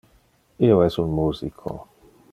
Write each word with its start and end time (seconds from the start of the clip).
Io 0.69 0.79
es 0.87 0.97
un 1.05 1.13
musico. 1.19 1.77